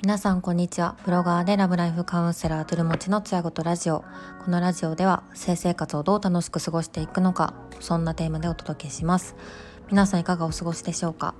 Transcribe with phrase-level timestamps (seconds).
[0.00, 0.96] 皆さんこんにちは。
[1.04, 4.04] ブロガーでラブライフカウンセラートゥルモチのつやごとラジオ。
[4.42, 9.36] このラジオでは性生活をどう楽しく過ごしていくのかそんなテーマでお届けします。
[9.90, 11.34] 皆さんいかがお過ごしでしょうか？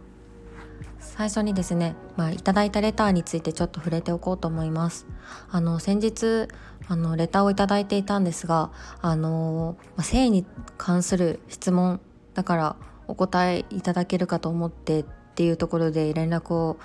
[0.98, 5.06] 最初にですね、まあ、いただいたレターについてちょっと触れておこうと思います。
[5.50, 6.48] あの先日
[6.88, 8.70] あのレターをいただいていたんですが
[9.00, 10.44] あの、まあ、性に
[10.76, 12.00] 関する質問
[12.34, 12.76] だから
[13.08, 15.04] お答えいただけるかと思ってっ
[15.34, 16.78] ていうところで連絡を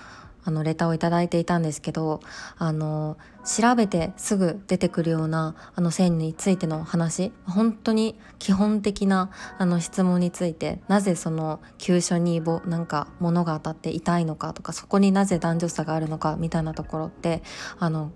[0.43, 2.19] あのレターをいただいていたんですけど
[2.57, 17.43] あの調べてすぐ出てくるようなあの線についての話本当に基本的なあの質問についてなぜその急所にぼなんか物が当たって痛いのかとかそこになぜ男女差があるのかみたいなところって
[17.79, 18.11] あの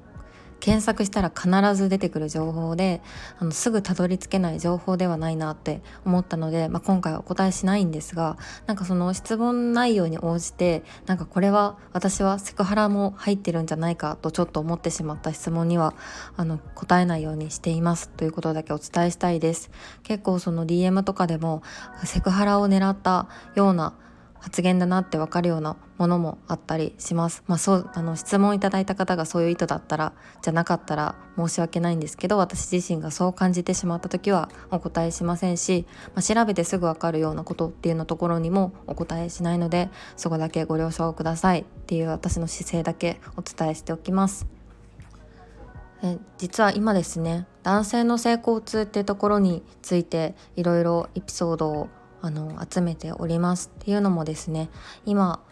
[0.65, 3.03] 検索したら必ず出てくる情報で
[3.37, 15.93] あのすぐたどり着けない情報ではないなって思ったので、まあ、今回はお答えしないんですがなんかその質問内容に応じてなんかこれは私はセクハラも入ってるんじゃないかとちょっと思ってしまった質問には
[16.35, 19.69] あの答えないようにしていますということだけお伝えしたいです。
[20.01, 21.61] 結構その DM とかでも
[22.05, 23.93] セクハラを狙ったような
[24.45, 27.43] 発言だなってわかるようなものもあったりします。
[27.47, 44.45] まあそうあの質問いただいた方がそういう意図だったらじゃなかったら申し訳ないんですけど私自身がそう感じてしまった時はお答えしませんし、まあ、調べてすぐわかるようなことっていうのところにもお答えしないのでそこだけご了承くださいっていう私の姿勢だけお伝えしておきます。
[46.03, 51.87] え実は今ですね男性の性交痛っていうところについていろいろエピソードを
[52.25, 54.71] あの集めておりますっていうのもですね
[55.05, 55.43] 今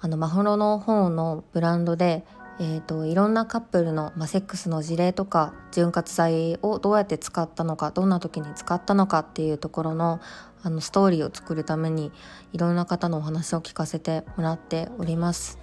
[0.00, 2.24] あのマホロの方のブランドで
[2.60, 10.20] えーと、いろんなカップルの、まあ、セックスの事例とか潤滑剤をどうやって使ったのかどんな時に使ったのかっていうところの
[10.64, 12.10] あのストーリーを作るために
[12.52, 15.60] いろんな方のお話を聞かせてもらっております。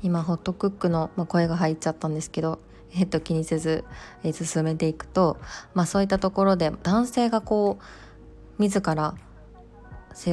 [0.00, 2.60] 今ホットクックの、まあ、声が入っちゃったんですけど、
[2.94, 3.84] えーと、気にせず、
[4.22, 5.38] えー、進めていくと、
[5.74, 9.16] まあ、そういったところで男性がこう自ら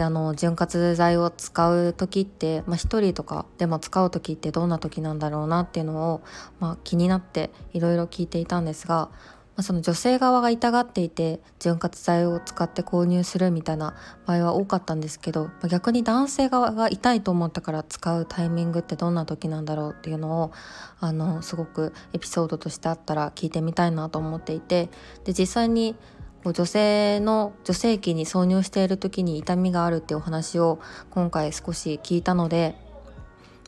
[0.02, 6.22] あの潤滑剤を使う時って、まあ、1人とかでも使う時ってどんな時なんだろうなっていうのを、
[6.60, 13.96] まあ、気になっていろいろ聞いていたんですが、まあ、その女性側が痛がっていて潤滑剤を使って購入するみたいな
[14.26, 20.52] 場合は多かったんですけど、まあ、逆に男性側が痛いと思ったから使うタイミングってどんな時なんだろうっていうのを
[21.00, 24.90] あのすごくエピソードとしてあったら聞いてみたいなと思っていて
[25.26, 25.96] で実際に
[26.46, 30.80] 女性の女性器に挿入している時に痛みがあるっていうお話を
[31.10, 32.76] 今回少し聞いたので、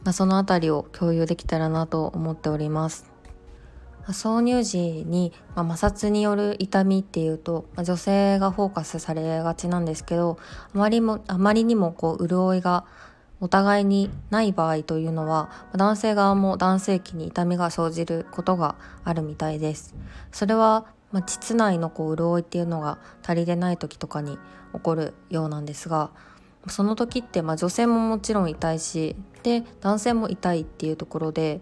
[0.04, 3.12] まあ、その辺りを共有できたらなと思っております。
[4.08, 10.40] 挿入時に、まあ、摩擦による痛みっていうと、まあ、女性がフォーカスされがちなんですけど
[10.74, 12.86] あまりもあまりにもこう潤いが
[13.40, 19.96] お互いにない場合というのは男性側も男性器に痛みが生じることがあるみたいです。
[20.32, 24.38] それはまあ、膣内のこう潤いっていうのが足りてない時とかに
[24.74, 26.12] 起こるようなんですが
[26.68, 31.62] その時ってまあ女性ももちろん痛いしで男性も痛いっていうところで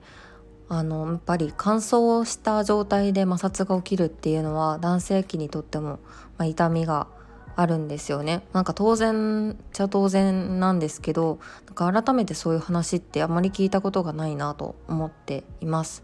[0.68, 6.00] あのやっぱり乾燥した状態で摩擦が起きるっていうのは男性器にとっても、
[6.38, 7.08] まあ、痛みが
[7.56, 16.04] あるんですよねなんか当然じゃ当然なんですけどなんか改めてそういう話ってあまり聞いたことがないなと思っています。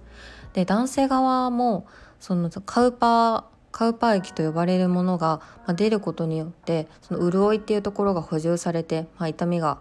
[0.53, 1.85] で男性側も
[2.25, 5.41] そのカウパーカウパー液と呼ばれるものが
[5.75, 9.77] 出ることによってその潤いっていうところが補充されて、まあ、痛みが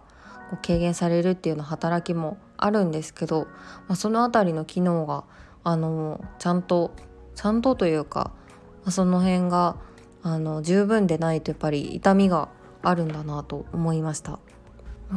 [0.61, 3.47] 軽減されるっていうような働きもあるんですけど、
[3.87, 5.23] まあ、その辺りの機能が
[5.63, 6.91] あのちゃんと
[7.33, 8.31] ちゃんとというか、
[8.83, 9.77] まあ、その辺が
[10.21, 12.49] あの十分でないとやっぱり痛みが
[12.83, 14.37] あるんだなと思いました。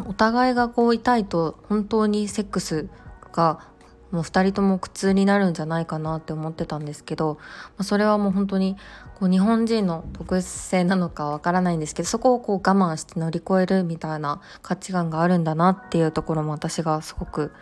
[0.07, 2.89] お互いがこう痛いと本当にセックス
[3.33, 3.69] が
[4.11, 7.41] もう2人とも苦痛になるんじゃないかなって思ってたんですけど、ま
[7.79, 8.77] あ、それはもう本当に
[9.15, 17.53] こう日本人の特性なのかわからないんですけどそこをこう我慢して乗り越えるみたいな価値観があるんだなっていうところも私がすごく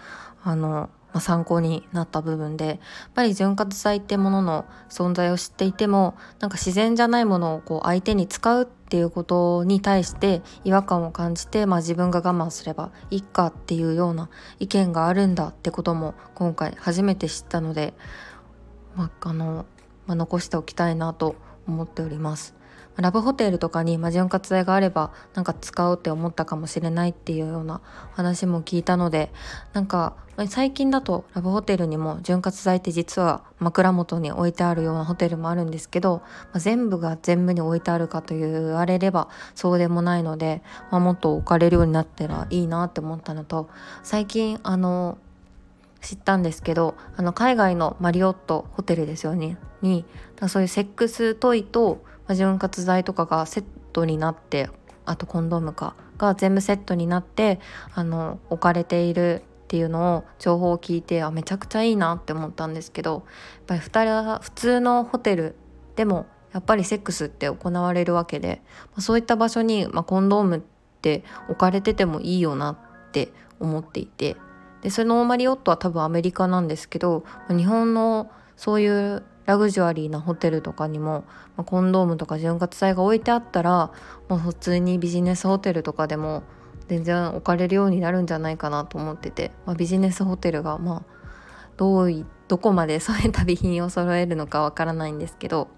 [0.42, 2.78] あのまあ、参考になった部分でやっ
[3.14, 14.28] ぱり潤滑剤ってものの存在を知っていてもなんか自然じゃないものをこう相手に使うっていうことに対して違和感を感じて、まあ、自分が我慢すればいいかっていうような
[14.58, 17.94] 意見があるんだってことも今回初めて知ったので、
[18.94, 19.64] まあ、の
[20.06, 21.36] まあ、残しておきたいなと
[21.66, 22.54] 思っております。
[22.96, 27.80] ラブホテルとかに、まあ、潤滑剤があればなんか使うって思ったかもしれないっていうような
[28.12, 29.32] 話も聞いたので
[29.72, 30.16] なんか
[30.48, 36.22] 最近だとラブホテルにも潤滑剤って実は枕元に置いてあるようなホテルもあるんですけど、
[36.52, 43.70] まあ、全部が全部に置いてあるかと言われればそうでもないので、まあ、もっと置かれるようになったらいいなって思ったのと
[44.02, 45.16] 最近あの
[46.00, 49.58] 知ったんですけどあの海外のマリオットホテルですよね。
[49.82, 50.04] に
[50.48, 54.68] そういうセックストイと潤滑剤とかがセットになって
[55.04, 57.60] あとコンドームかが全部セットになって
[57.94, 63.24] あの置かれているっていうのを情報を聞いてあめちゃくちゃいいなって思ったんですけど
[63.68, 64.10] やっぱり
[64.40, 65.56] 普通のホテル
[65.96, 68.62] でもやっぱりセックスって行われるわけで
[68.98, 70.60] そういった場所に、まあ、コンドームっ
[71.02, 74.36] て置かれててもいいよなって思っていて
[74.82, 81.24] でそのマリオットは多分アメリカなんですけど日本のそういうラグジュアリーなホテルとかにも、
[81.56, 83.92] まあ、コンドームとか潤滑剤が置いてあったら、
[84.28, 86.42] まあ、普通にビジネスホテルとかでも
[86.88, 91.16] 全然置かれるようになるんじゃないかなと思ってて、まあ、ビジネスホテルがまあ
[91.76, 95.68] どういどこまでそういう旅品を揃えるのかわからないんですけど、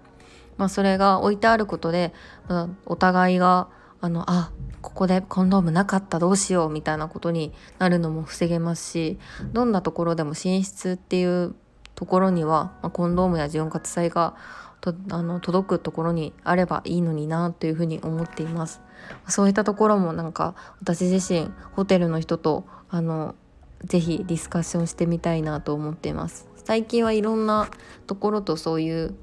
[0.57, 2.13] まあ、それが置いてあることで、
[2.47, 3.69] まあ、お互いが
[4.01, 4.51] あのあ
[4.81, 9.19] ここでコンドームなかったどうしようみたいなことになるのも防げますし
[9.51, 11.55] どんなところでも寝室っていう
[11.95, 14.37] ところには、まあ、コンドームや潤滑剤が
[14.81, 18.81] とあの届くところにあればいいのになというふうに思っています。
[19.27, 23.35] そういったところもなんか私自身ホテルの人とあの
[23.83, 26.47] ぜひディスカッションしてみたいなと思っています。
[26.63, 27.67] 最近はいろんな
[28.07, 29.15] ところとそういう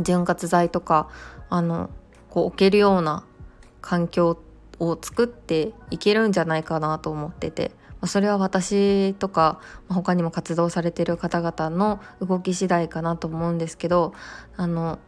[0.00, 1.08] 潤滑剤とか
[1.50, 1.90] あの
[2.30, 3.24] こう置けるような
[3.82, 4.38] 環境
[4.78, 7.72] を作っていけるんじゃないかなと思ってて
[8.06, 14.14] それは私とか他にも活動されてる方々の動き次第かなと思うんですけど
[14.56, 14.98] あの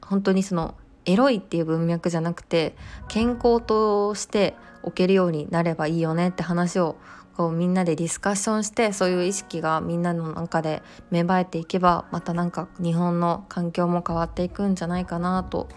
[0.00, 0.74] 本当にその
[1.04, 2.74] エロいっていう文脈じゃなくて
[3.08, 6.96] 健康として置けるようになればいいよねって話を
[7.36, 15.68] こうみんなでディスカッションしてそういう意識がみんなの中で芽生えていけばまたなんか日本の環境も変わっていくんじゃないかなと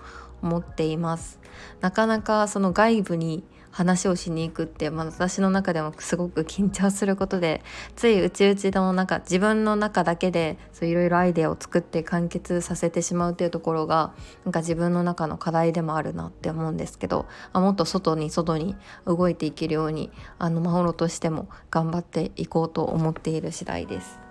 [0.44, 1.40] 思っています。
[1.82, 3.44] なかなかその外部に
[3.74, 7.64] 話をしに行くって、まあ、私の中でもすごく緊張することで
[7.96, 14.14] つい内々の中自分の中だけでいろいろアイデアを作って完結させてしまうっていうところが
[14.46, 18.76] なんか自分の中の課題でもあるなって思うんですけど、あ、もっと外に外に
[19.06, 24.23] 動いていけるようにあのマホロとしても頑張っていこうと思っている次第です。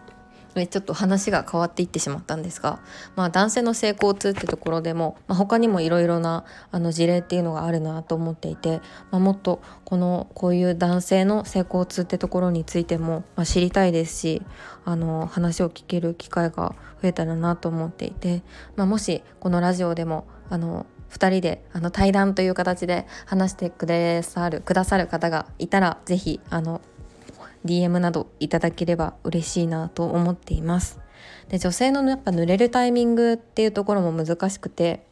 [0.54, 2.81] ちょっと話が変わっていってしまったんですが、
[3.16, 14.43] まあ、男性の性交痛ってところでも、まあ、他にもいろいろなあの事例っていうのがあるなと思っていて、まあ、もっとこのこういう男性の性交痛ってところについても、まあ、知りたいですし
[14.84, 18.43] あの話を聞ける機会が増えたらなと思っていて、
[18.76, 26.81] まあ、もしこのラジオでもあの2人であの対談という形で話してくださるくださる方がいたら是非あの
[27.64, 31.00] DM などいただければ嬉しいなと思っています。
[31.49, 35.05] で女性のやっぱ濡れるタイミングっていうところも難しくて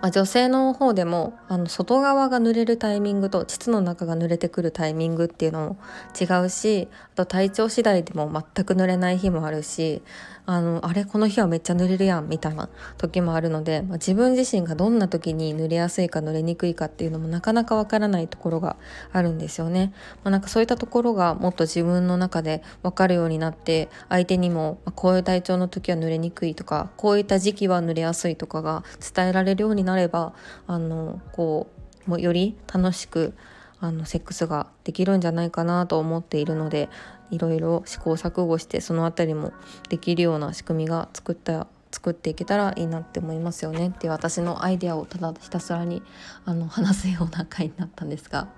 [0.00, 5.76] まあ、女性の方でもあの外側が濡れるタイミングと膣の中が濡れてくるタイミングっていうのも
[6.18, 10.02] 違うしあと体調次第でも全く濡れない日もあるし
[10.44, 12.68] あのあれこの日はめっちゃ濡れるやんみたいな
[12.98, 18.76] 時もあるので、まあ、自分自身がどんな時に濡れやすいか濡れにくいかっていうのもなかなかわからないところが
[19.12, 19.92] あるんですよね。
[20.24, 28.82] まあ、なんかそういったところがもっと自分の中で分かるようになって相手にも、まあ、こういう体調の時は濡れにくいとかこういった時期は濡れやすいとかが
[29.14, 30.34] 伝えられるようになれば
[30.66, 31.68] あのこ
[32.06, 33.34] うもうより楽しく
[33.82, 36.88] あのセックスができるんじゃないかなと思っているので
[37.32, 39.52] いろいろ試行錯誤してその辺りも
[39.88, 43.88] できるような仕組みが作った作っていけたらいいなって思いますよね。
[43.88, 46.02] っていう私のアイデアをただひたすらに
[46.44, 48.48] あの 話すような回になったんですが、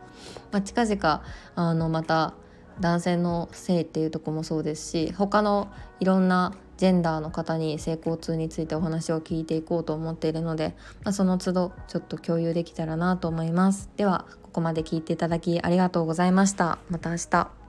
[0.52, 1.22] まあ、近々
[1.54, 2.34] あのまた
[2.80, 5.68] 男性の性っていうとこもそうですし他の
[6.00, 13.90] いろんなジェンダーの方に性交痛についてお話を聞いていこうと思っているので、まあ、その都度ちょっと共有できたらなと思います。
[13.96, 16.78] ではここまで聞いていただきありがとうございました。
[16.90, 17.63] また明日。